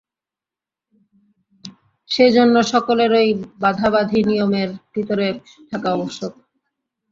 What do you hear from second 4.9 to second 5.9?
ভিতরে থাকা